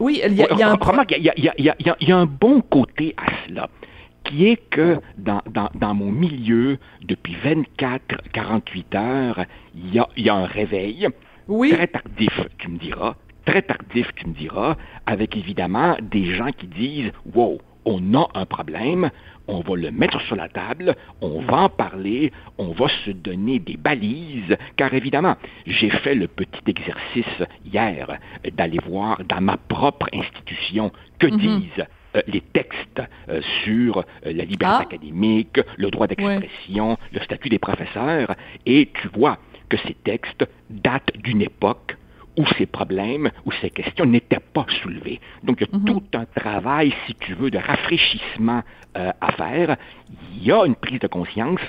oui, 0.03 0.21
il 0.25 0.33
y 0.33 0.43
a, 0.43 0.45
un... 0.51 0.55
il 0.57 0.59
y, 1.65 2.11
a, 2.11 2.17
un 2.17 2.25
bon 2.25 2.61
côté 2.61 3.15
à 3.15 3.31
cela 3.47 3.69
qui 4.25 4.47
est 4.47 4.57
que 4.69 4.99
dans, 5.17 5.41
dans, 5.47 5.93
mon 5.93 6.11
milieu, 6.11 6.77
depuis 7.03 7.35
24-48 7.43 8.97
heures, 8.97 9.45
il 9.75 9.93
y 9.95 9.99
a, 9.99 10.07
y 10.17 10.29
a 10.29 10.35
un 10.35 10.45
réveil 10.45 11.07
oui. 11.47 11.71
très 11.71 11.87
tardif, 11.87 12.41
tu 12.57 12.69
me 12.69 12.77
diras, 12.77 13.15
très 13.45 13.61
tardif, 13.61 14.07
tu 14.15 14.27
me 14.27 14.33
diras, 14.33 14.75
avec 15.05 15.37
évidemment 15.37 15.95
des 16.01 16.35
gens 16.35 16.51
qui 16.51 16.67
disent 16.67 17.11
Wow, 17.33 17.61
on 17.85 18.13
a 18.13 18.27
un 18.33 18.45
problème, 18.45 19.09
on 19.47 19.61
va 19.61 19.75
le 19.75 19.91
mettre 19.91 20.21
sur 20.21 20.35
la 20.35 20.49
table, 20.49 20.95
on 21.21 21.41
va 21.41 21.63
en 21.63 21.69
parler, 21.69 22.31
on 22.57 22.71
va 22.71 22.87
se 23.05 23.11
donner 23.11 23.59
des 23.59 23.77
balises, 23.77 24.57
car 24.77 24.93
évidemment, 24.93 25.35
j'ai 25.65 25.89
fait 25.89 26.15
le 26.15 26.27
petit 26.27 26.61
exercice 26.67 27.43
hier 27.65 28.19
d'aller 28.53 28.79
voir 28.85 29.21
dans 29.25 29.41
ma 29.41 29.57
propre 29.57 30.07
institution 30.13 30.91
que 31.19 31.27
mhm. 31.27 31.37
disent 31.37 31.85
euh, 32.15 32.21
les 32.27 32.41
textes 32.41 33.01
euh, 33.29 33.41
sur 33.63 33.97
euh, 33.97 34.03
la 34.25 34.45
liberté 34.45 34.77
ah. 34.79 34.81
académique, 34.81 35.59
le 35.77 35.89
droit 35.89 36.07
d'expression, 36.07 36.97
le 37.11 37.19
statut 37.21 37.49
des 37.49 37.59
professeurs, 37.59 38.35
et 38.65 38.89
tu 38.93 39.07
vois 39.09 39.39
que 39.69 39.77
ces 39.77 39.95
textes 39.95 40.45
datent 40.69 41.11
d'une 41.15 41.41
époque 41.41 41.97
où 42.37 42.45
ces 42.57 42.65
problèmes, 42.65 43.29
où 43.45 43.51
ces 43.61 43.69
questions 43.69 44.05
n'étaient 44.05 44.39
pas 44.39 44.65
soulevées. 44.81 45.19
Donc, 45.43 45.61
il 45.61 45.67
y 45.67 45.75
a 45.75 45.77
mhm. 45.77 45.85
tout 45.85 46.03
un 46.17 46.25
travail, 46.25 46.93
si 47.05 47.15
tu 47.15 47.33
veux, 47.33 47.51
de 47.51 47.57
rafraîchissement 47.57 48.63
euh, 48.97 49.11
à 49.21 49.31
faire. 49.33 49.77
Il 50.35 50.43
y 50.43 50.51
a 50.51 50.65
une 50.65 50.75
prise 50.75 50.99
de 50.99 51.07
conscience. 51.07 51.61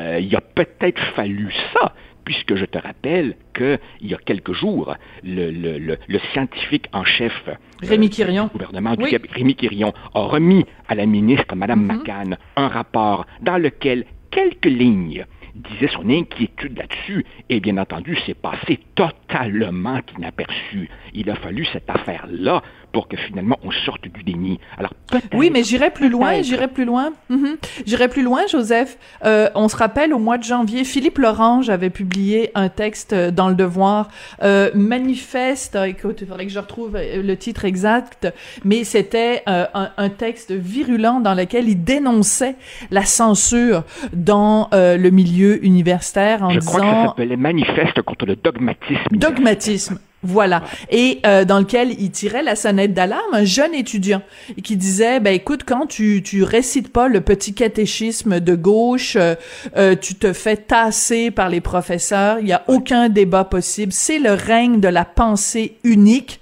Euh, 0.00 0.20
il 0.20 0.34
a 0.34 0.40
peut-être 0.40 1.02
fallu 1.14 1.52
ça, 1.72 1.94
puisque 2.24 2.54
je 2.54 2.64
te 2.64 2.78
rappelle 2.78 3.36
qu'il 3.54 3.78
y 4.02 4.14
a 4.14 4.18
quelques 4.18 4.52
jours, 4.52 4.94
le, 5.22 5.50
le, 5.50 6.18
scientifique 6.32 6.86
en 6.92 7.04
chef 7.04 7.32
euh, 7.48 7.54
Rémi 7.82 8.10
Quirion. 8.10 8.44
du 8.44 8.52
gouvernement 8.52 8.96
du 8.96 9.04
Rémi 9.30 9.54
Quirion, 9.54 9.92
a 10.14 10.20
remis 10.20 10.64
à 10.88 10.94
la 10.94 11.06
ministre, 11.06 11.54
Mme 11.54 11.80
mhm. 11.80 11.86
McCann, 11.86 12.38
un 12.56 12.68
rapport 12.68 13.26
dans 13.40 13.58
lequel 13.58 14.04
quelques 14.30 14.66
lignes 14.66 15.24
disait 15.54 15.88
son 15.88 16.08
inquiétude 16.08 16.76
là-dessus, 16.78 17.24
et 17.48 17.60
bien 17.60 17.78
entendu, 17.78 18.16
c'est 18.26 18.34
passé 18.34 18.80
totalement 18.94 20.00
inaperçu. 20.16 20.88
Il 21.14 21.30
a 21.30 21.34
fallu 21.36 21.64
cette 21.66 21.88
affaire-là 21.88 22.62
pour 22.92 23.08
que 23.08 23.16
finalement 23.16 23.58
on 23.62 23.70
sorte 23.70 24.02
du 24.08 24.22
déni. 24.22 24.58
Alors 24.76 24.92
oui, 25.32 25.50
mais 25.52 25.62
j'irai 25.62 25.90
plus 25.90 26.08
loin, 26.08 26.42
j'irai 26.42 26.68
plus 26.68 26.84
loin. 26.84 27.12
Mhm. 27.28 27.56
J'irai 27.86 28.08
plus 28.08 28.22
loin, 28.22 28.46
Joseph. 28.50 28.98
Euh, 29.24 29.48
on 29.54 29.68
se 29.68 29.76
rappelle 29.76 30.12
au 30.12 30.18
mois 30.18 30.38
de 30.38 30.44
janvier, 30.44 30.84
Philippe 30.84 31.18
Lorange 31.18 31.70
avait 31.70 31.90
publié 31.90 32.50
un 32.54 32.68
texte 32.68 33.12
euh, 33.12 33.30
dans 33.30 33.48
le 33.48 33.54
Devoir 33.54 34.08
euh, 34.42 34.70
manifeste. 34.74 35.76
Écoute, 35.86 36.18
il 36.20 36.26
faudrait 36.26 36.46
que 36.46 36.52
je 36.52 36.58
retrouve 36.58 36.96
euh, 36.96 37.22
le 37.22 37.36
titre 37.36 37.64
exact, 37.64 38.32
mais 38.64 38.84
c'était 38.84 39.42
euh, 39.48 39.66
un, 39.74 39.90
un, 39.96 40.08
texte 40.08 40.52
virulent 40.52 41.20
dans 41.20 41.34
lequel 41.34 41.68
il 41.68 41.82
dénonçait 41.82 42.56
la 42.90 43.04
censure 43.04 43.84
dans 44.12 44.68
euh, 44.72 44.96
le 44.96 45.10
milieu 45.10 45.64
universitaire 45.64 46.42
en 46.42 46.50
je 46.50 46.58
disant. 46.58 46.72
Je 46.72 46.76
crois 46.78 46.90
que 46.90 46.96
ça 46.96 47.06
s'appelait 47.08 47.36
manifeste 47.36 48.02
contre 48.02 48.26
le 48.26 48.36
dogmatisme. 48.36 49.16
Dogmatisme. 49.16 49.98
Voilà. 50.24 50.64
Et 50.90 51.20
euh, 51.26 51.44
dans 51.44 51.60
lequel 51.60 51.92
il 52.00 52.10
tirait 52.10 52.42
la 52.42 52.56
sonnette 52.56 52.92
d'alarme, 52.92 53.32
un 53.32 53.44
jeune 53.44 53.72
étudiant, 53.72 54.22
qui 54.64 54.76
disait, 54.76 55.20
ben 55.20 55.32
écoute, 55.32 55.62
quand 55.64 55.86
tu, 55.86 56.22
tu 56.24 56.42
récites 56.42 56.92
pas 56.92 57.06
le 57.06 57.20
petit 57.20 57.54
catéchisme 57.54 58.40
de 58.40 58.54
gauche, 58.56 59.14
euh, 59.14 59.36
euh, 59.76 59.94
tu 59.94 60.16
te 60.16 60.32
fais 60.32 60.56
tasser 60.56 61.30
par 61.30 61.48
les 61.48 61.60
professeurs, 61.60 62.40
il 62.40 62.46
n'y 62.46 62.52
a 62.52 62.64
aucun 62.66 63.08
débat 63.08 63.44
possible, 63.44 63.92
c'est 63.92 64.18
le 64.18 64.32
règne 64.32 64.80
de 64.80 64.88
la 64.88 65.04
pensée 65.04 65.76
unique. 65.84 66.37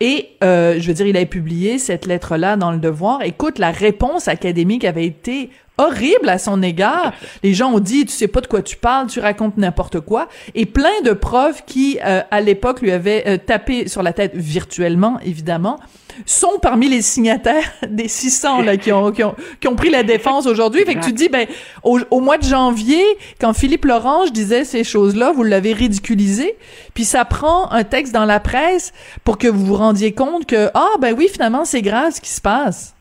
Et 0.00 0.28
je 0.40 0.86
veux 0.86 0.94
dire, 0.94 1.06
il 1.06 1.16
avait 1.16 1.26
publié 1.26 1.78
cette 1.78 2.06
lettre-là 2.06 2.56
dans 2.56 2.72
le 2.72 2.78
Devoir. 2.78 3.22
Écoute, 3.22 3.58
la 3.58 3.70
réponse 3.70 4.28
académique 4.28 4.84
avait 4.84 5.06
été 5.06 5.50
horrible 5.78 6.28
à 6.28 6.38
son 6.38 6.62
égard. 6.62 7.12
Les 7.42 7.54
gens 7.54 7.72
ont 7.72 7.80
dit, 7.80 8.04
tu 8.04 8.12
sais 8.12 8.28
pas 8.28 8.40
de 8.40 8.46
quoi 8.46 8.62
tu 8.62 8.76
parles, 8.76 9.06
tu 9.06 9.20
racontes 9.20 9.56
n'importe 9.56 10.00
quoi. 10.00 10.28
Et 10.54 10.66
plein 10.66 11.00
de 11.04 11.12
profs 11.12 11.64
qui, 11.64 11.98
euh, 12.04 12.20
à 12.30 12.40
l'époque, 12.40 12.82
lui 12.82 12.90
avaient 12.90 13.24
euh, 13.26 13.38
tapé 13.38 13.88
sur 13.88 14.02
la 14.02 14.12
tête 14.12 14.34
virtuellement, 14.34 15.18
évidemment, 15.24 15.78
sont 16.26 16.58
parmi 16.60 16.88
les 16.88 17.02
signataires 17.02 17.72
des 17.88 18.08
600 18.08 18.62
là, 18.62 18.76
qui, 18.76 18.92
ont, 18.92 19.10
qui, 19.12 19.24
ont, 19.24 19.34
qui 19.60 19.68
ont 19.68 19.76
pris 19.76 19.90
la 19.90 20.02
défense 20.02 20.46
aujourd'hui. 20.46 20.84
Fait 20.84 20.94
que 20.94 21.04
tu 21.04 21.12
dis, 21.12 21.28
ben, 21.28 21.46
au, 21.82 21.98
au, 22.10 22.20
mois 22.20 22.38
de 22.38 22.44
janvier, 22.44 23.02
quand 23.40 23.52
Philippe 23.52 23.84
Lorange 23.84 24.32
disait 24.32 24.64
ces 24.64 24.84
choses-là, 24.84 25.32
vous 25.32 25.42
l'avez 25.42 25.72
ridiculisé, 25.72 26.56
puis 26.94 27.04
ça 27.04 27.24
prend 27.24 27.70
un 27.70 27.84
texte 27.84 28.12
dans 28.12 28.24
la 28.24 28.40
presse 28.40 28.92
pour 29.24 29.38
que 29.38 29.48
vous 29.48 29.64
vous 29.64 29.76
rendiez 29.76 30.12
compte 30.12 30.46
que, 30.46 30.70
ah, 30.74 30.94
ben 31.00 31.14
oui, 31.16 31.28
finalement, 31.32 31.64
c'est 31.64 31.82
grave 31.82 32.12
ce 32.12 32.20
qui 32.20 32.30
se 32.30 32.40
passe. 32.40 32.94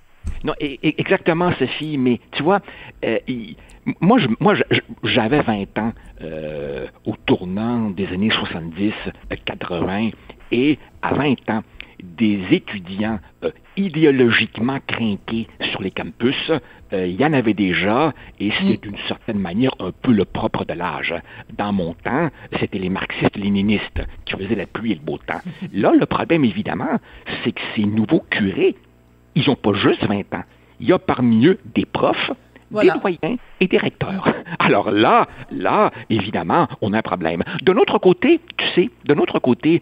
Non, 0.44 0.54
exactement, 0.60 1.52
Sophie, 1.58 1.98
mais 1.98 2.20
tu 2.32 2.44
vois, 2.44 2.60
euh, 3.04 3.18
moi, 4.02 4.20
je, 4.20 4.28
moi, 4.40 4.56
j'avais 5.04 5.42
20 5.42 5.78
ans 5.78 5.94
euh, 6.22 6.88
au 7.06 7.16
tournant 7.26 7.90
des 7.90 8.08
années 8.08 8.30
70, 8.30 8.94
80, 9.46 10.10
et 10.52 10.78
à 11.02 11.14
20 11.14 11.50
ans, 11.50 11.64
des 12.04 12.40
étudiants 12.52 13.20
euh, 13.44 13.52
idéologiquement 13.76 14.80
crinqués 14.86 15.48
sur 15.72 15.82
les 15.82 15.92
campus, 15.92 16.52
il 16.94 17.20
y 17.20 17.26
en 17.26 17.34
avait 17.34 17.54
déjà, 17.54 18.14
et 18.40 18.50
c'est 18.52 18.78
mm. 18.78 18.78
d'une 18.78 18.98
certaine 19.10 19.40
manière 19.40 19.76
un 19.80 19.92
peu 19.92 20.14
le 20.14 20.24
propre 20.24 20.64
de 20.64 20.74
l'âge. 20.74 21.14
Dans 21.58 21.74
mon 21.74 21.94
temps, 21.94 22.30
c'était 22.62 22.80
les 22.80 22.90
marxistes-léninistes 22.90 24.02
qui 24.24 24.38
faisaient 24.38 24.56
la 24.56 24.68
pluie 24.68 24.94
et 24.94 24.96
le 24.96 25.02
beau 25.02 25.18
temps. 25.18 25.42
Là, 25.74 25.92
le 25.92 26.06
problème, 26.06 26.46
évidemment, 26.46 26.98
c'est 27.44 27.52
que 27.52 27.62
ces 27.76 27.84
nouveaux 27.84 28.24
curés 28.30 28.76
ils 29.38 29.48
n'ont 29.48 29.56
pas 29.56 29.74
juste 29.74 30.04
20 30.04 30.34
ans. 30.34 30.44
Il 30.80 30.88
y 30.88 30.94
a 30.94 31.00
parmi 31.00 31.46
eux 31.46 31.60
des 31.76 31.86
profs, 31.86 32.32
des 32.72 32.90
doyens 33.00 33.38
et 33.60 33.68
des 33.68 33.78
recteurs. 33.78 34.28
Alors 34.60 34.92
là, 34.92 35.28
là, 35.52 35.92
évidemment, 36.10 36.68
on 36.82 36.94
a 36.94 37.00
un 37.00 37.02
problème. 37.02 37.44
De 37.62 37.74
notre 37.74 37.98
côté, 38.00 38.40
tu 38.58 38.66
sais, 38.76 38.90
de 39.06 39.14
notre 39.14 39.40
côté, 39.40 39.82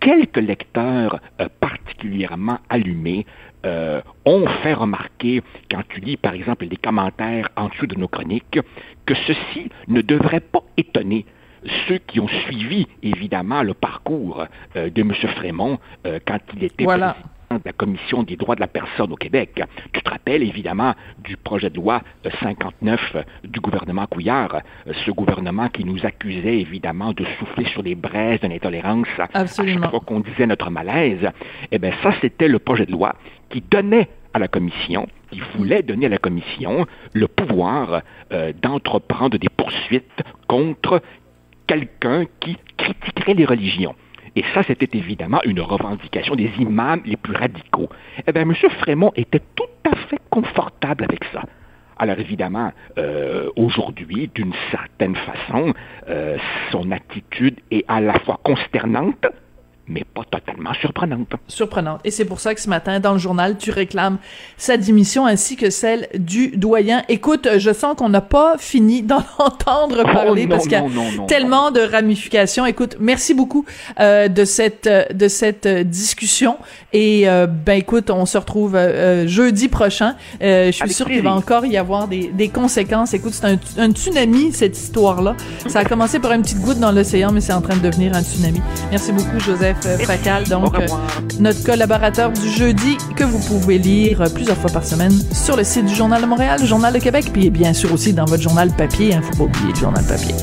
quelques 0.00 0.38
lecteurs 0.38 1.20
euh, 1.40 1.48
particulièrement 1.60 2.58
allumés 2.68 3.26
euh, 3.64 4.00
ont 4.24 4.46
fait 4.62 4.74
remarquer, 4.74 5.42
quand 5.70 5.82
tu 5.88 6.00
lis 6.00 6.16
par 6.16 6.34
exemple 6.34 6.66
les 6.68 6.76
commentaires 6.76 7.48
en 7.56 7.68
dessous 7.68 7.86
de 7.86 7.96
nos 7.96 8.08
chroniques, 8.08 8.58
que 9.06 9.14
ceci 9.14 9.70
ne 9.88 10.02
devrait 10.02 10.40
pas 10.40 10.62
étonner 10.76 11.24
ceux 11.86 11.98
qui 11.98 12.18
ont 12.18 12.28
suivi 12.28 12.88
évidemment 13.04 13.62
le 13.62 13.74
parcours 13.74 14.46
euh, 14.74 14.90
de 14.90 15.00
M. 15.00 15.12
Frémont 15.36 15.78
quand 16.26 16.40
il 16.56 16.64
était 16.64 16.84
voilà 16.84 17.16
de 17.54 17.62
la 17.64 17.72
Commission 17.72 18.22
des 18.22 18.36
droits 18.36 18.54
de 18.54 18.60
la 18.60 18.66
personne 18.66 19.12
au 19.12 19.16
Québec. 19.16 19.62
Tu 19.92 20.02
te 20.02 20.10
rappelles 20.10 20.42
évidemment 20.42 20.94
du 21.18 21.36
projet 21.36 21.70
de 21.70 21.76
loi 21.76 22.02
59 22.40 23.16
du 23.44 23.60
gouvernement 23.60 24.06
Couillard, 24.06 24.60
ce 24.86 25.10
gouvernement 25.10 25.68
qui 25.68 25.84
nous 25.84 26.04
accusait 26.04 26.60
évidemment 26.60 27.12
de 27.12 27.24
souffler 27.38 27.64
sur 27.66 27.82
les 27.82 27.94
braises 27.94 28.40
de 28.40 28.48
l'intolérance 28.48 29.08
à 29.32 29.46
chaque 29.46 29.90
fois 29.90 30.00
qu'on 30.00 30.20
disait 30.20 30.46
notre 30.46 30.70
malaise. 30.70 31.28
Eh 31.70 31.78
bien, 31.78 31.92
ça, 32.02 32.12
c'était 32.20 32.48
le 32.48 32.58
projet 32.58 32.86
de 32.86 32.92
loi 32.92 33.14
qui 33.50 33.60
donnait 33.60 34.08
à 34.34 34.38
la 34.38 34.48
Commission, 34.48 35.06
qui 35.30 35.40
voulait 35.56 35.82
donner 35.82 36.06
à 36.06 36.08
la 36.08 36.18
Commission 36.18 36.86
le 37.12 37.28
pouvoir 37.28 38.02
euh, 38.32 38.52
d'entreprendre 38.60 39.36
des 39.38 39.48
poursuites 39.48 40.22
contre 40.48 41.02
quelqu'un 41.66 42.24
qui 42.40 42.56
critiquerait 42.76 43.34
les 43.34 43.44
religions. 43.44 43.94
Et 44.34 44.44
ça, 44.54 44.62
c'était 44.62 44.96
évidemment 44.96 45.40
une 45.44 45.60
revendication 45.60 46.34
des 46.34 46.50
imams 46.58 47.02
les 47.04 47.16
plus 47.16 47.34
radicaux. 47.34 47.88
Eh 48.26 48.32
bien, 48.32 48.42
M. 48.42 48.54
Frémont 48.80 49.12
était 49.14 49.42
tout 49.54 49.64
à 49.90 49.94
fait 50.08 50.18
confortable 50.30 51.04
avec 51.04 51.24
ça. 51.32 51.42
Alors 51.98 52.18
évidemment, 52.18 52.72
euh, 52.98 53.48
aujourd'hui, 53.54 54.28
d'une 54.34 54.54
certaine 54.70 55.14
façon, 55.14 55.72
euh, 56.08 56.36
son 56.72 56.90
attitude 56.90 57.60
est 57.70 57.84
à 57.86 58.00
la 58.00 58.18
fois 58.20 58.40
consternante, 58.42 59.26
mais 59.88 60.04
pas 60.04 60.22
totalement 60.30 60.72
surprenante. 60.74 61.28
Surprenante. 61.48 62.00
Et 62.04 62.10
c'est 62.10 62.24
pour 62.24 62.38
ça 62.40 62.54
que 62.54 62.60
ce 62.60 62.68
matin, 62.68 63.00
dans 63.00 63.12
le 63.12 63.18
journal, 63.18 63.56
tu 63.58 63.70
réclames 63.70 64.18
sa 64.56 64.76
démission 64.76 65.26
ainsi 65.26 65.56
que 65.56 65.70
celle 65.70 66.08
du 66.14 66.56
doyen. 66.56 67.02
Écoute, 67.08 67.48
je 67.58 67.72
sens 67.72 67.96
qu'on 67.96 68.08
n'a 68.08 68.20
pas 68.20 68.56
fini 68.58 69.02
d'en 69.02 69.24
entendre 69.38 70.04
oh, 70.04 70.12
parler 70.12 70.46
parce 70.46 70.64
qu'il 70.64 70.72
y 70.72 70.76
a 70.76 71.26
tellement 71.26 71.70
de 71.70 71.80
ramifications. 71.80 72.64
Écoute, 72.64 72.96
merci 73.00 73.34
beaucoup 73.34 73.64
euh, 73.98 74.28
de 74.28 74.44
cette 74.44 74.88
de 74.88 75.28
cette 75.28 75.66
discussion. 75.66 76.58
Et 76.92 77.28
euh, 77.28 77.46
ben 77.46 77.74
écoute, 77.74 78.10
on 78.10 78.26
se 78.26 78.38
retrouve 78.38 78.76
euh, 78.76 79.26
jeudi 79.26 79.68
prochain. 79.68 80.14
je 80.40 80.70
suis 80.70 80.92
sûre 80.92 81.06
qu'il 81.06 81.22
va 81.22 81.34
encore 81.34 81.66
y 81.66 81.76
avoir 81.76 82.06
des, 82.06 82.28
des 82.28 82.48
conséquences. 82.48 83.14
Écoute, 83.14 83.34
c'est 83.34 83.46
un, 83.46 83.58
un, 83.78 83.90
tsunami 83.90 84.52
cette 84.52 84.78
histoire-là. 84.78 85.34
Ça 85.66 85.80
a 85.80 85.84
commencé 85.84 86.20
par 86.20 86.32
une 86.32 86.42
petite 86.42 86.60
goutte 86.60 86.78
dans 86.78 86.92
l'océan, 86.92 87.32
mais 87.32 87.40
c'est 87.40 87.52
en 87.52 87.60
train 87.60 87.76
de 87.76 87.82
devenir 87.82 88.14
un 88.14 88.22
tsunami. 88.22 88.60
Merci 88.90 89.12
beaucoup, 89.12 89.40
Joseph. 89.40 89.71
Facal, 90.04 90.44
donc 90.44 90.78
euh, 90.78 90.86
notre 91.38 91.62
collaborateur 91.64 92.30
du 92.30 92.48
jeudi 92.48 92.96
que 93.16 93.24
vous 93.24 93.38
pouvez 93.38 93.78
lire 93.78 94.22
plusieurs 94.34 94.56
fois 94.56 94.70
par 94.70 94.84
semaine 94.84 95.12
sur 95.32 95.56
le 95.56 95.64
site 95.64 95.86
du 95.86 95.94
Journal 95.94 96.20
de 96.20 96.26
Montréal, 96.26 96.64
Journal 96.64 96.92
de 96.92 96.98
Québec, 96.98 97.30
puis 97.32 97.50
bien 97.50 97.72
sûr 97.72 97.92
aussi 97.92 98.12
dans 98.12 98.24
votre 98.24 98.42
journal 98.42 98.70
papier, 98.70 99.08
il 99.08 99.14
hein, 99.14 99.22
faut 99.22 99.36
pas 99.36 99.44
oublier 99.44 99.72
le 99.72 99.78
journal 99.78 100.04
papier. 100.04 100.34